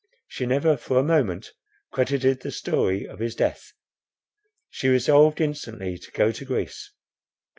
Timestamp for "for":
0.77-0.97